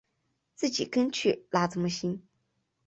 [0.55, 2.23] 自己跟去那怎么行